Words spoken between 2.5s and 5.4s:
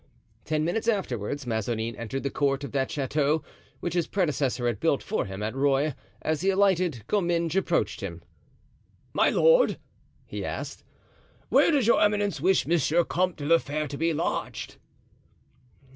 of that chateau which his predecessor had built for